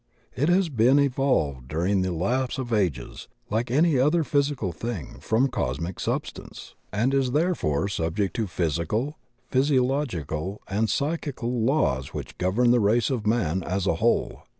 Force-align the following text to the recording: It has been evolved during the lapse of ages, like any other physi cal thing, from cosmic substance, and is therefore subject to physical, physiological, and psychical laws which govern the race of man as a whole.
It 0.35 0.49
has 0.49 0.69
been 0.69 0.97
evolved 0.97 1.67
during 1.67 2.01
the 2.01 2.11
lapse 2.11 2.57
of 2.57 2.73
ages, 2.73 3.27
like 3.51 3.69
any 3.69 3.99
other 3.99 4.23
physi 4.23 4.57
cal 4.59 4.71
thing, 4.71 5.19
from 5.19 5.47
cosmic 5.47 5.99
substance, 5.99 6.73
and 6.91 7.13
is 7.13 7.33
therefore 7.33 7.87
subject 7.87 8.35
to 8.37 8.47
physical, 8.47 9.19
physiological, 9.51 10.59
and 10.67 10.89
psychical 10.89 11.61
laws 11.61 12.15
which 12.15 12.39
govern 12.39 12.71
the 12.71 12.79
race 12.79 13.11
of 13.11 13.27
man 13.27 13.61
as 13.61 13.85
a 13.85 13.97
whole. 14.01 14.41